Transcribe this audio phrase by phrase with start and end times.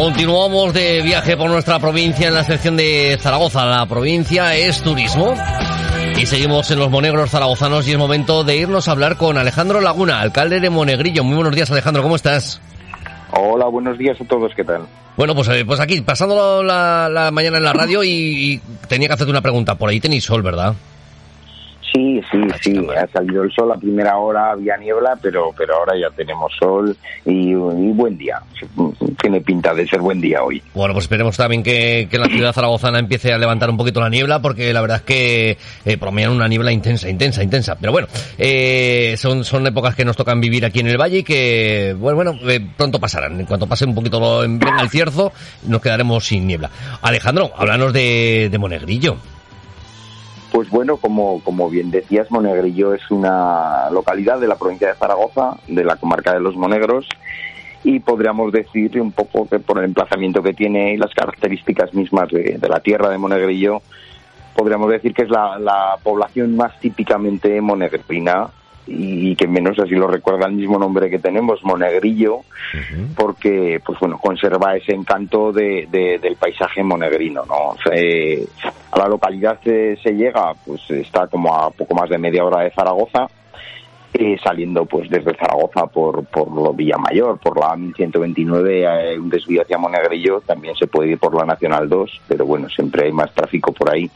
[0.00, 3.66] Continuamos de viaje por nuestra provincia en la sección de Zaragoza.
[3.66, 5.34] La provincia es turismo.
[6.18, 9.82] Y seguimos en los Monegros zaragozanos y es momento de irnos a hablar con Alejandro
[9.82, 11.22] Laguna, alcalde de Monegrillo.
[11.22, 12.62] Muy buenos días, Alejandro, ¿cómo estás?
[13.32, 14.86] Hola, buenos días a todos, ¿qué tal?
[15.18, 19.06] Bueno, pues, eh, pues aquí, pasando la, la mañana en la radio y, y tenía
[19.06, 19.74] que hacerte una pregunta.
[19.74, 20.74] Por ahí tenéis sol, ¿verdad?
[21.92, 25.94] Sí, sí, sí, ha salido el sol a primera hora, había niebla, pero pero ahora
[25.98, 28.40] ya tenemos sol y, y buen día.
[29.20, 30.62] Tiene pinta de ser buen día hoy.
[30.74, 34.08] Bueno, pues esperemos también que, que la ciudad zaragozana empiece a levantar un poquito la
[34.08, 37.76] niebla, porque la verdad es que eh, promedian una niebla intensa, intensa, intensa.
[37.80, 41.22] Pero bueno, eh, son, son épocas que nos tocan vivir aquí en el valle y
[41.22, 43.40] que, bueno, bueno, eh, pronto pasarán.
[43.40, 45.32] En cuanto pase un poquito lo, venga el cierzo,
[45.66, 46.70] nos quedaremos sin niebla.
[47.02, 49.16] Alejandro, háblanos de, de Monegrillo.
[50.52, 55.56] Pues bueno, como, como bien decías, Monegrillo es una localidad de la provincia de Zaragoza,
[55.68, 57.08] de la comarca de los Monegros,
[57.84, 62.28] y podríamos decir un poco que por el emplazamiento que tiene y las características mismas
[62.30, 63.80] de, la tierra de Monegrillo,
[64.56, 68.50] podríamos decir que es la, la población más típicamente monegrina
[68.86, 73.14] y que menos así lo recuerda el mismo nombre que tenemos, Monegrillo, uh -huh.
[73.14, 77.70] porque pues bueno, conserva ese encanto de, de, del paisaje monegrino, ¿no?
[77.70, 78.44] O sea, eh,
[78.90, 82.62] a la localidad se, se, llega, pues está como a poco más de media hora
[82.64, 83.28] de Zaragoza,
[84.12, 89.78] eh, saliendo pues desde Zaragoza por, por Villamayor, por la 1129, hay un desvío hacia
[89.78, 93.72] Monegrillo, también se puede ir por la Nacional 2, pero bueno, siempre hay más tráfico
[93.72, 94.10] por ahí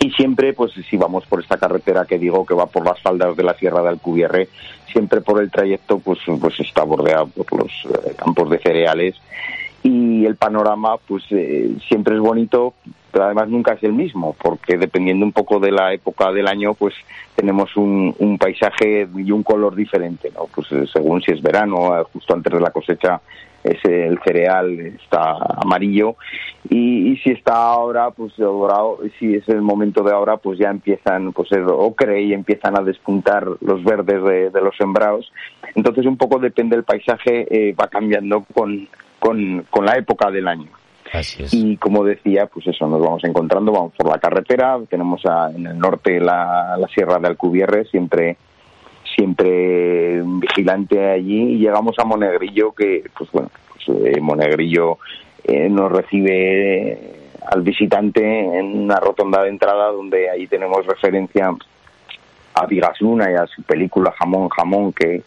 [0.00, 3.36] y siempre pues si vamos por esta carretera que digo que va por las faldas
[3.36, 4.48] de la Sierra de Alcubierre
[4.92, 9.16] siempre por el trayecto pues pues está bordeado por los eh, campos de cereales.
[9.82, 12.74] Y el panorama pues eh, siempre es bonito
[13.10, 16.74] pero además nunca es el mismo porque dependiendo un poco de la época del año
[16.74, 16.94] pues
[17.36, 22.04] tenemos un, un paisaje y un color diferente no pues eh, según si es verano
[22.12, 23.20] justo antes de la cosecha
[23.70, 26.16] es el cereal está amarillo.
[26.68, 30.70] Y, y, si está ahora pues dorado si es el momento de ahora pues ya
[30.70, 35.30] empiezan pues el ocre y empiezan a despuntar los verdes de, de los sembrados.
[35.74, 40.48] Entonces un poco depende del paisaje eh, va cambiando con, con, con la época del
[40.48, 40.68] año.
[41.12, 41.54] Así es.
[41.54, 45.66] Y como decía, pues eso, nos vamos encontrando, vamos por la carretera, tenemos a, en
[45.66, 48.36] el norte la, la Sierra de Alcubierre, siempre
[49.18, 54.98] siempre vigilante allí y llegamos a Monegrillo que pues bueno pues, eh, Monegrillo
[55.42, 57.20] eh, nos recibe eh,
[57.50, 61.50] al visitante en una rotonda de entrada donde ahí tenemos referencia
[62.54, 65.22] a Vigas Luna y a su película Jamón Jamón que,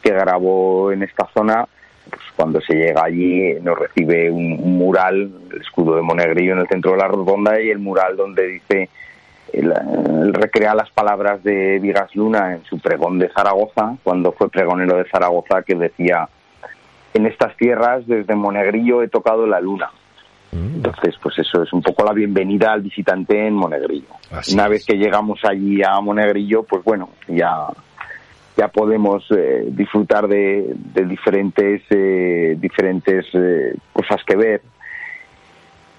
[0.00, 1.66] que grabó en esta zona.
[2.08, 6.68] Pues cuando se llega allí nos recibe un mural el escudo de Monegrillo en el
[6.68, 8.88] centro de la rotonda y el mural donde dice
[9.52, 14.48] él, él, recrea las palabras de Vigas Luna en su pregón de Zaragoza, cuando fue
[14.50, 16.28] pregonero de Zaragoza, que decía,
[17.14, 19.90] en estas tierras, desde Monegrillo he tocado la luna.
[20.52, 20.76] Mm.
[20.76, 24.08] Entonces, pues eso es un poco la bienvenida al visitante en Monegrillo.
[24.30, 24.70] Así Una es.
[24.70, 27.68] vez que llegamos allí a Monegrillo, pues bueno, ya
[28.56, 34.60] ya podemos eh, disfrutar de, de diferentes eh, diferentes eh, cosas que ver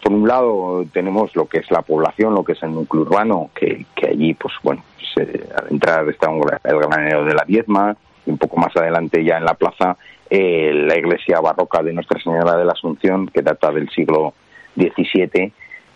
[0.04, 3.50] por un lado tenemos lo que es la población, lo que es el núcleo urbano,
[3.56, 7.96] que, allí, pues bueno, pues, eh, al entrar está el granero de la Diezma,
[8.26, 9.98] y un poco más adelante ya en la plaza,
[10.30, 14.34] eh, la iglesia barroca de Nuestra Señora de la Asunción, que data del siglo
[14.76, 15.54] XVII,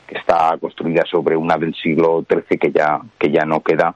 [0.08, 3.94] que está construida sobre una del siglo XIII que ya, que ya no queda,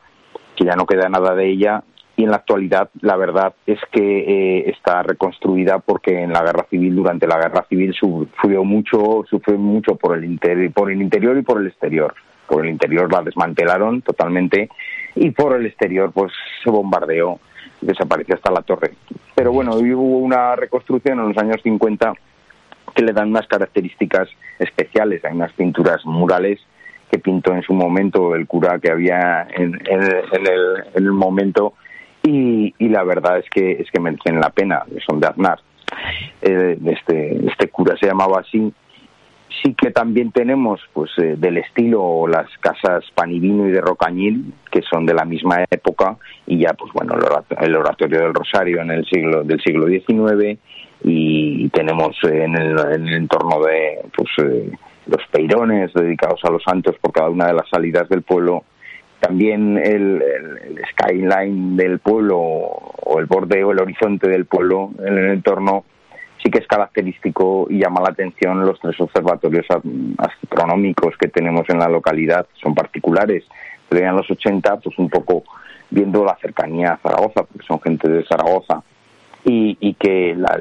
[0.56, 1.84] que ya no queda nada de ella,
[2.22, 6.66] y en la actualidad la verdad es que eh, está reconstruida porque en la guerra
[6.70, 11.38] civil durante la guerra civil sufrió mucho sufrió mucho por el interior por el interior
[11.38, 12.14] y por el exterior
[12.48, 14.70] por el interior la desmantelaron totalmente
[15.16, 16.32] y por el exterior pues
[16.64, 17.40] se bombardeó
[17.82, 18.92] desapareció hasta la torre
[19.36, 22.14] pero bueno, hubo una reconstrucción en los años 50
[22.94, 24.30] que le dan unas características
[24.60, 25.24] especiales.
[25.26, 26.60] Hay unas pinturas murales
[27.10, 29.82] que pintó en su momento el cura que había en,
[30.94, 31.74] el, momento
[32.24, 35.60] y, la verdad es que es que merecen la pena, son de Aznar.
[36.42, 38.74] Eh, este, este cura se llamaba así.
[39.62, 44.82] Sí que también tenemos pues eh, del estilo las casas Panivino y de Rocañil, que
[44.82, 47.16] son de la misma época, y ya pues bueno,
[47.60, 50.58] el oratorio del Rosario en el siglo del siglo XIX,
[51.04, 54.72] y tenemos en el, en el entorno de pues eh,
[55.08, 58.64] los peirones dedicados a los santos por cada una de las salidas del pueblo,
[59.22, 60.22] también el,
[60.92, 65.86] skyline del pueblo o el borde o el horizonte del pueblo en el entorno
[66.44, 69.66] sí que es característico y llama la atención los tres observatorios
[70.18, 73.44] astronómicos que tenemos en la localidad, son particulares,
[73.88, 75.44] pero en los 80 pues un poco
[75.92, 78.82] viendo la cercanía a Zaragoza, porque son gente de Zaragoza,
[79.44, 80.60] y, que la,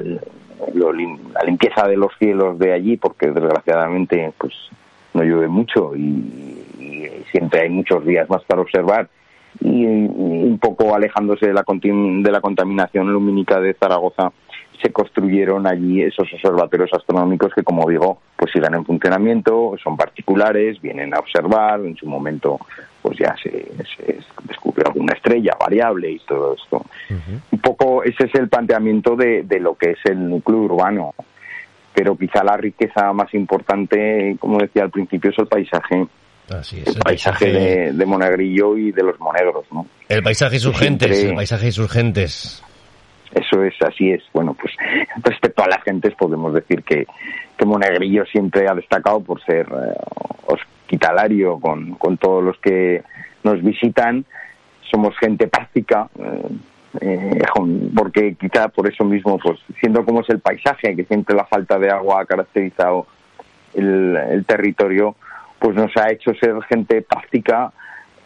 [0.73, 4.53] la limpieza de los cielos de allí, porque desgraciadamente pues
[5.13, 6.60] no llueve mucho y,
[7.31, 9.09] siempre hay muchos días más para observar.
[9.59, 14.31] Y, un poco alejándose de la, de la contaminación lumínica de Zaragoza
[14.81, 20.81] se construyeron allí esos observatorios astronómicos que, como digo, pues sigan en funcionamiento, son particulares,
[20.81, 22.59] vienen a observar, en su momento
[23.01, 23.67] pues ya se,
[24.43, 26.83] descubrió alguna estrella variable y todo esto.
[27.51, 31.13] Un poco ese es el planteamiento de, de lo que es el núcleo urbano,
[31.93, 36.07] pero quizá la riqueza más importante, como decía al principio, es el paisaje
[36.51, 39.85] el, paisaje, de, Monegrillo y de los monegros, ¿no?
[40.09, 42.63] El paisaje y sus gentes, el paisaje y sus gentes.
[43.33, 44.23] Eso es, así es.
[44.33, 44.73] Bueno, pues
[45.23, 47.05] respecto a las gentes podemos decir que,
[47.57, 49.93] que Monegrillo siempre ha destacado por ser eh,
[50.47, 53.03] hospitalario con, con todos los que
[53.43, 54.25] nos visitan.
[54.89, 56.49] Somos gente práctica, eh,
[56.99, 57.41] eh,
[57.95, 61.79] porque quizá por eso mismo, pues siendo como es el paisaje, que siempre la falta
[61.79, 63.07] de agua ha caracterizado
[63.73, 65.15] el, el territorio,
[65.61, 67.71] pues nos ha hecho ser gente práctica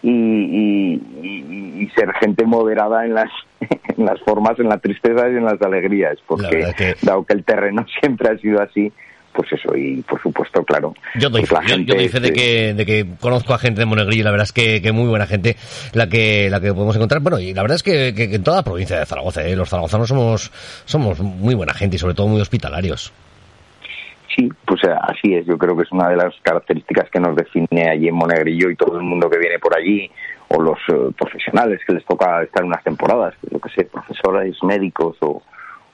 [0.01, 3.29] y, ser gente moderada en las,
[3.97, 7.85] en las formas, en la tristeza y en las alegrías, porque dado que el terreno
[7.99, 8.91] siempre ha sido así,
[9.33, 10.93] pues eso, y por supuesto, claro.
[11.15, 14.21] Yo doy, pues yo, doy fe de que, de que conozco a gente de Monegrillo
[14.21, 15.57] y la verdad es que, que, muy buena gente
[15.91, 17.21] la que, la que podemos encontrar.
[17.21, 19.57] Bueno, y la verdad es que, que en toda la provincia de Zaragoza, ¿eh?
[19.57, 20.51] los zaragozanos somos,
[20.85, 23.11] somos muy buena gente y sobre todo muy hospitalarios.
[24.85, 25.45] Eh, así es.
[25.45, 28.75] Yo creo que es una de las características que nos define allí en Monegrillo y
[28.75, 30.09] todo el mundo que viene por allí,
[30.49, 35.17] o los eh, profesionales que les toca estar unas temporadas, lo que sé, profesores, médicos
[35.21, 35.41] o,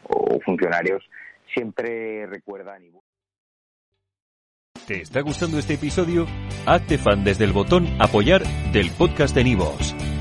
[0.03, 1.03] o funcionarios,
[1.53, 2.83] siempre recuerdan.
[2.83, 2.91] Y...
[4.87, 6.25] ¿Te está gustando este episodio?
[6.65, 8.43] Hazte fan desde el botón Apoyar
[8.73, 9.95] del podcast de Nivos.